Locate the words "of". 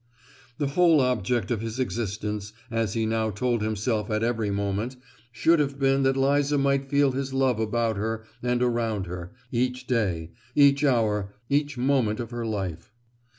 1.51-1.61, 12.19-12.31